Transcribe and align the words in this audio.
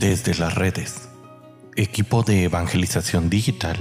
Desde 0.00 0.34
las 0.34 0.54
redes, 0.54 1.10
equipo 1.76 2.22
de 2.22 2.44
evangelización 2.44 3.28
digital 3.28 3.76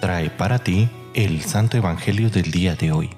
trae 0.00 0.30
para 0.30 0.60
ti 0.60 0.88
el 1.12 1.42
Santo 1.42 1.76
Evangelio 1.76 2.30
del 2.30 2.52
día 2.52 2.76
de 2.76 2.92
hoy. 2.92 3.10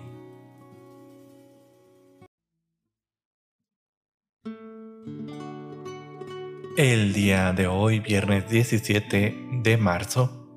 El 6.79 7.13
día 7.13 7.53
de 7.53 7.67
hoy, 7.67 8.01
viernes 8.01 8.49
17 8.49 9.37
de 9.63 9.77
marzo, 9.77 10.49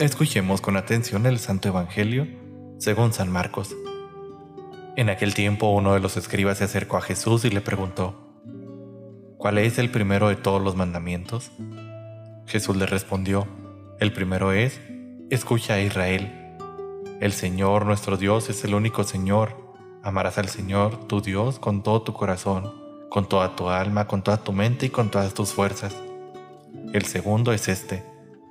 escuchemos 0.00 0.62
con 0.62 0.78
atención 0.78 1.26
el 1.26 1.38
Santo 1.38 1.68
Evangelio 1.68 2.26
según 2.78 3.12
San 3.12 3.30
Marcos. 3.30 3.76
En 4.96 5.10
aquel 5.10 5.34
tiempo 5.34 5.68
uno 5.68 5.92
de 5.92 6.00
los 6.00 6.16
escribas 6.16 6.56
se 6.56 6.64
acercó 6.64 6.96
a 6.96 7.02
Jesús 7.02 7.44
y 7.44 7.50
le 7.50 7.60
preguntó, 7.60 8.31
¿Cuál 9.42 9.58
es 9.58 9.78
el 9.78 9.90
primero 9.90 10.28
de 10.28 10.36
todos 10.36 10.62
los 10.62 10.76
mandamientos? 10.76 11.50
Jesús 12.46 12.76
le 12.76 12.86
respondió, 12.86 13.48
el 13.98 14.12
primero 14.12 14.52
es, 14.52 14.80
escucha 15.30 15.74
a 15.74 15.80
Israel. 15.80 16.30
El 17.20 17.32
Señor 17.32 17.84
nuestro 17.84 18.16
Dios 18.16 18.48
es 18.50 18.62
el 18.62 18.72
único 18.72 19.02
Señor. 19.02 19.56
Amarás 20.04 20.38
al 20.38 20.46
Señor, 20.46 21.08
tu 21.08 21.20
Dios, 21.22 21.58
con 21.58 21.82
todo 21.82 22.02
tu 22.02 22.12
corazón, 22.12 22.72
con 23.10 23.28
toda 23.28 23.56
tu 23.56 23.68
alma, 23.68 24.06
con 24.06 24.22
toda 24.22 24.44
tu 24.44 24.52
mente 24.52 24.86
y 24.86 24.90
con 24.90 25.10
todas 25.10 25.34
tus 25.34 25.52
fuerzas. 25.52 25.96
El 26.92 27.04
segundo 27.06 27.52
es 27.52 27.66
este, 27.66 28.04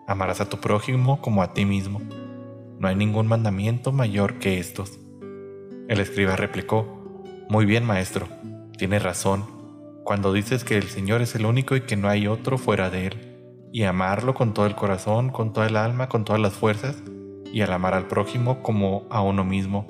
amarás 0.10 0.42
a 0.42 0.50
tu 0.50 0.58
prójimo 0.58 1.22
como 1.22 1.42
a 1.42 1.54
ti 1.54 1.64
mismo. 1.64 2.02
No 2.80 2.90
hay 2.90 2.98
ningún 2.98 3.28
mandamiento 3.28 3.94
mayor 3.94 4.40
que 4.40 4.60
estos. 4.60 5.00
El 5.88 6.02
escriba 6.02 6.36
replicó, 6.36 7.14
Muy 7.48 7.64
bien, 7.64 7.86
maestro, 7.86 8.28
tienes 8.78 9.02
razón 9.02 9.61
cuando 10.04 10.34
dices 10.34 10.64
que 10.64 10.78
el 10.78 10.90
Señor 10.90 11.22
es 11.22 11.36
el 11.36 11.46
único 11.46 11.76
y 11.76 11.82
que 11.82 11.96
no 11.96 12.10
hay 12.10 12.28
otro 12.28 12.58
fuera 12.58 12.90
de 12.90 13.08
Él, 13.08 13.38
y 13.72 13.84
amarlo 13.84 14.34
con 14.34 14.54
todo 14.54 14.66
el 14.66 14.76
corazón, 14.76 15.30
con 15.30 15.54
toda 15.54 15.68
el 15.68 15.78
alma, 15.78 16.10
con 16.10 16.26
todas 16.26 16.42
las 16.42 16.54
fuerzas, 16.54 17.02
y 17.54 17.62
al 17.62 17.74
amar 17.74 17.94
al 17.94 18.08
prójimo 18.08 18.62
como 18.64 19.08
a 19.10 19.22
uno 19.22 19.44
mismo, 19.44 19.88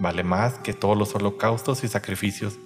vale 0.00 0.22
más 0.22 0.58
que 0.58 0.72
todos 0.72 0.96
los 0.96 1.14
holocaustos 1.14 1.84
y 1.84 1.88
sacrificios. 1.88 2.58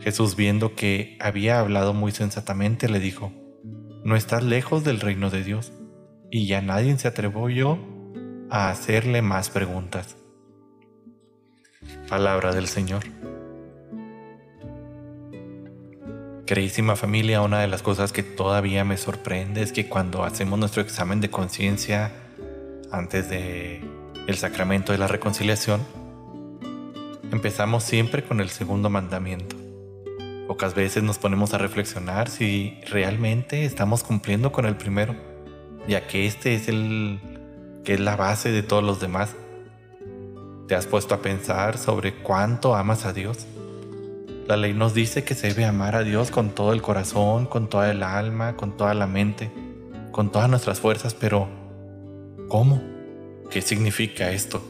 Jesús 0.00 0.36
viendo 0.36 0.74
que 0.74 1.16
había 1.20 1.60
hablado 1.60 1.94
muy 1.94 2.12
sensatamente 2.12 2.88
le 2.88 2.98
dijo, 2.98 3.32
no 4.04 4.16
estás 4.16 4.42
lejos 4.42 4.84
del 4.84 5.00
reino 5.00 5.30
de 5.30 5.44
Dios, 5.44 5.72
y 6.30 6.46
ya 6.46 6.60
nadie 6.60 6.96
se 6.98 7.08
atrevió 7.08 7.78
a 8.50 8.70
hacerle 8.70 9.22
más 9.22 9.50
preguntas. 9.50 10.16
Palabra 12.08 12.52
del 12.52 12.66
Señor. 12.66 13.02
Queridísima 16.52 16.96
familia, 16.96 17.40
una 17.40 17.60
de 17.60 17.66
las 17.66 17.80
cosas 17.80 18.12
que 18.12 18.22
todavía 18.22 18.84
me 18.84 18.98
sorprende 18.98 19.62
es 19.62 19.72
que 19.72 19.88
cuando 19.88 20.22
hacemos 20.22 20.58
nuestro 20.58 20.82
examen 20.82 21.22
de 21.22 21.30
conciencia 21.30 22.12
antes 22.90 23.30
de 23.30 23.80
el 24.26 24.36
sacramento 24.36 24.92
de 24.92 24.98
la 24.98 25.08
reconciliación, 25.08 25.80
empezamos 27.32 27.84
siempre 27.84 28.22
con 28.22 28.38
el 28.38 28.50
segundo 28.50 28.90
mandamiento. 28.90 29.56
Pocas 30.46 30.74
veces 30.74 31.02
nos 31.02 31.16
ponemos 31.16 31.54
a 31.54 31.56
reflexionar 31.56 32.28
si 32.28 32.78
realmente 32.86 33.64
estamos 33.64 34.04
cumpliendo 34.04 34.52
con 34.52 34.66
el 34.66 34.76
primero, 34.76 35.16
ya 35.88 36.06
que 36.06 36.26
este 36.26 36.54
es 36.54 36.68
el 36.68 37.18
que 37.82 37.94
es 37.94 38.00
la 38.00 38.14
base 38.14 38.52
de 38.52 38.62
todos 38.62 38.84
los 38.84 39.00
demás. 39.00 39.30
¿Te 40.68 40.74
has 40.74 40.86
puesto 40.86 41.14
a 41.14 41.22
pensar 41.22 41.78
sobre 41.78 42.12
cuánto 42.12 42.74
amas 42.74 43.06
a 43.06 43.14
Dios? 43.14 43.46
La 44.46 44.56
ley 44.56 44.74
nos 44.74 44.92
dice 44.92 45.22
que 45.22 45.34
se 45.34 45.48
debe 45.48 45.64
amar 45.64 45.94
a 45.94 46.02
Dios 46.02 46.30
con 46.30 46.50
todo 46.50 46.72
el 46.72 46.82
corazón, 46.82 47.46
con 47.46 47.68
toda 47.68 47.90
el 47.90 48.02
alma, 48.02 48.56
con 48.56 48.76
toda 48.76 48.92
la 48.92 49.06
mente, 49.06 49.50
con 50.10 50.32
todas 50.32 50.50
nuestras 50.50 50.80
fuerzas, 50.80 51.14
pero 51.14 51.48
¿cómo? 52.48 52.82
¿Qué 53.50 53.62
significa 53.62 54.30
esto? 54.32 54.60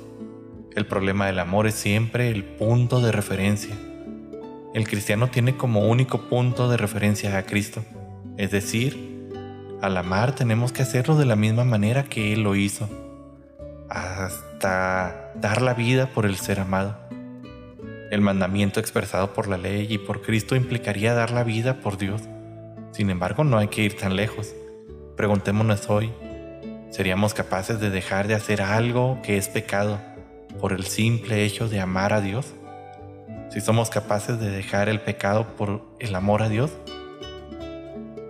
El 0.75 0.87
problema 0.87 1.27
del 1.27 1.39
amor 1.39 1.67
es 1.67 1.75
siempre 1.75 2.31
el 2.31 2.45
punto 2.45 3.01
de 3.01 3.13
referencia. 3.13 3.75
El 4.75 4.87
cristiano 4.89 5.29
tiene 5.29 5.57
como 5.57 5.89
único 5.89 6.29
punto 6.29 6.71
de 6.71 6.77
referencia 6.77 7.37
a 7.37 7.45
Cristo, 7.45 7.83
es 8.37 8.51
decir, 8.51 9.29
al 9.83 9.97
amar 9.97 10.35
tenemos 10.35 10.73
que 10.73 10.83
hacerlo 10.83 11.17
de 11.17 11.27
la 11.27 11.37
misma 11.37 11.65
manera 11.65 12.05
que 12.05 12.33
Él 12.33 12.43
lo 12.43 12.55
hizo, 12.57 12.89
hasta 13.89 15.33
dar 15.35 15.61
la 15.61 15.75
vida 15.75 16.09
por 16.09 16.25
el 16.25 16.37
ser 16.37 16.61
amado. 16.61 16.97
El 18.13 18.21
mandamiento 18.21 18.79
expresado 18.79 19.33
por 19.33 19.49
la 19.49 19.57
ley 19.57 19.87
y 19.89 19.97
por 19.97 20.21
Cristo 20.21 20.55
implicaría 20.55 21.15
dar 21.15 21.31
la 21.31 21.45
vida 21.45 21.81
por 21.81 21.97
Dios. 21.97 22.21
Sin 22.91 23.09
embargo, 23.09 23.43
no 23.43 23.57
hay 23.57 23.69
que 23.69 23.85
ir 23.85 23.97
tan 23.97 24.17
lejos. 24.17 24.55
Preguntémonos 25.17 25.89
hoy, 25.89 26.13
¿seríamos 26.91 27.33
capaces 27.33 27.81
de 27.81 27.89
dejar 27.89 28.29
de 28.29 28.35
hacer 28.35 28.61
algo 28.61 29.19
que 29.23 29.39
es 29.39 29.49
pecado 29.49 29.99
por 30.61 30.75
el 30.75 30.85
simple 30.85 31.43
hecho 31.43 31.71
de 31.71 31.81
amar 31.81 32.13
a 32.13 32.21
Dios? 32.21 32.53
Si 33.49 33.63
somos 33.63 33.89
capaces 33.89 34.39
de 34.39 34.51
dejar 34.51 34.91
el 34.91 35.01
pecado 35.01 35.57
por 35.57 35.83
el 35.99 36.15
amor 36.15 36.43
a 36.43 36.51
Dios, 36.51 36.71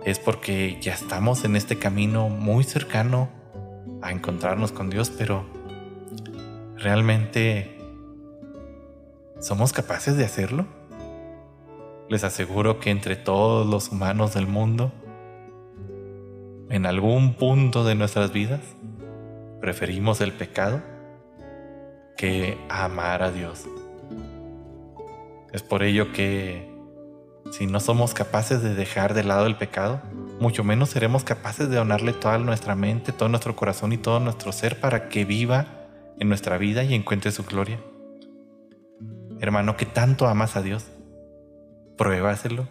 es 0.05 0.17
porque 0.17 0.77
ya 0.79 0.93
estamos 0.93 1.43
en 1.43 1.57
este 1.57 1.77
camino 1.77 2.29
muy 2.29 2.63
cercano 2.63 3.27
a 4.01 4.13
encontrarnos 4.13 4.71
con 4.71 4.89
Dios, 4.89 5.09
pero 5.09 5.43
realmente 6.77 7.82
¿Somos 9.43 9.73
capaces 9.73 10.15
de 10.15 10.23
hacerlo? 10.23 10.65
Les 12.07 12.23
aseguro 12.23 12.79
que 12.79 12.91
entre 12.91 13.17
todos 13.17 13.67
los 13.67 13.89
humanos 13.89 14.33
del 14.33 14.47
mundo, 14.47 14.93
en 16.69 16.85
algún 16.85 17.33
punto 17.33 17.83
de 17.83 17.93
nuestras 17.93 18.31
vidas, 18.31 18.61
preferimos 19.59 20.21
el 20.21 20.31
pecado 20.31 20.81
que 22.15 22.57
amar 22.69 23.21
a 23.21 23.33
Dios. 23.33 23.65
Es 25.51 25.61
por 25.61 25.83
ello 25.83 26.13
que 26.13 26.73
si 27.51 27.67
no 27.67 27.81
somos 27.81 28.13
capaces 28.13 28.63
de 28.63 28.73
dejar 28.75 29.13
de 29.13 29.25
lado 29.25 29.45
el 29.45 29.57
pecado, 29.57 30.01
mucho 30.39 30.63
menos 30.63 30.91
seremos 30.91 31.25
capaces 31.25 31.69
de 31.69 31.75
donarle 31.75 32.13
toda 32.13 32.37
nuestra 32.37 32.75
mente, 32.75 33.11
todo 33.11 33.27
nuestro 33.27 33.57
corazón 33.57 33.91
y 33.91 33.97
todo 33.97 34.21
nuestro 34.21 34.53
ser 34.53 34.79
para 34.79 35.09
que 35.09 35.25
viva 35.25 35.67
en 36.17 36.29
nuestra 36.29 36.57
vida 36.57 36.85
y 36.85 36.93
encuentre 36.93 37.33
su 37.33 37.43
gloria 37.43 37.77
hermano, 39.43 39.75
que 39.75 39.85
tanto 39.85 40.27
amas 40.27 40.55
a 40.55 40.61
Dios, 40.61 40.85
pruébaselo 41.97 42.67